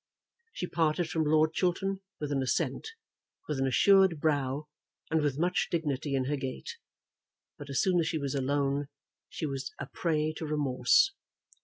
She 0.51 0.65
parted 0.65 1.11
from 1.11 1.25
Lord 1.25 1.53
Chiltern 1.53 1.99
with 2.19 2.31
an 2.31 2.41
assent, 2.41 2.89
with 3.47 3.59
an 3.59 3.67
assured 3.67 4.19
brow, 4.19 4.65
and 5.11 5.21
with 5.21 5.37
much 5.37 5.67
dignity 5.69 6.15
in 6.15 6.25
her 6.25 6.37
gait; 6.37 6.77
but 7.59 7.69
as 7.69 7.83
soon 7.83 7.99
as 7.99 8.07
she 8.07 8.17
was 8.17 8.33
alone 8.33 8.87
she 9.29 9.45
was 9.45 9.71
a 9.77 9.85
prey 9.85 10.33
to 10.37 10.45
remorse. 10.47 11.11